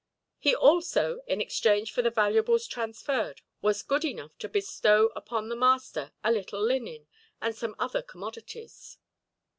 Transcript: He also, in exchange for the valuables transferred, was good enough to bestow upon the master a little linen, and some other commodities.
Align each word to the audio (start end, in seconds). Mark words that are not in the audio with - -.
He 0.39 0.55
also, 0.55 1.21
in 1.27 1.41
exchange 1.41 1.91
for 1.91 2.01
the 2.01 2.09
valuables 2.09 2.65
transferred, 2.65 3.41
was 3.61 3.83
good 3.83 4.03
enough 4.03 4.35
to 4.39 4.49
bestow 4.49 5.11
upon 5.15 5.47
the 5.47 5.55
master 5.55 6.11
a 6.23 6.31
little 6.31 6.59
linen, 6.63 7.05
and 7.39 7.53
some 7.55 7.75
other 7.77 8.01
commodities. 8.01 8.97